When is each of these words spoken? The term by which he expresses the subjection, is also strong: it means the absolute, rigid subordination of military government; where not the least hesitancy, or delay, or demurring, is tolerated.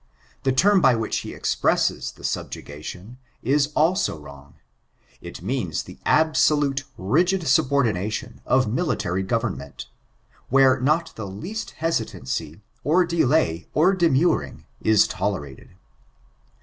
The 0.41 0.51
term 0.51 0.81
by 0.81 0.95
which 0.95 1.17
he 1.17 1.31
expresses 1.31 2.13
the 2.13 2.23
subjection, 2.23 3.19
is 3.43 3.67
also 3.75 4.17
strong: 4.17 4.55
it 5.21 5.43
means 5.43 5.83
the 5.83 5.99
absolute, 6.07 6.85
rigid 6.97 7.47
subordination 7.47 8.41
of 8.43 8.67
military 8.67 9.21
government; 9.21 9.89
where 10.49 10.81
not 10.81 11.15
the 11.15 11.27
least 11.27 11.75
hesitancy, 11.85 12.61
or 12.83 13.05
delay, 13.05 13.67
or 13.75 13.93
demurring, 13.93 14.65
is 14.81 15.07
tolerated. 15.07 15.69